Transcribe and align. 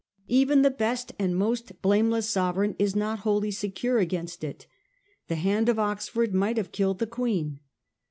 Even 0.29 0.63
the 0.63 0.71
best 0.71 1.13
and 1.19 1.35
most 1.37 1.79
blameless 1.83 2.27
sovereign 2.27 2.75
is 2.79 2.95
not 2.95 3.19
wholly 3.19 3.51
secure 3.51 3.99
against 3.99 4.43
it. 4.43 4.65
The 5.27 5.35
hand 5.35 5.69
of 5.69 5.77
Oxford 5.77 6.33
might 6.33 6.57
have 6.57 6.71
killed 6.71 6.97
the 6.97 7.05
Queen. 7.05 7.59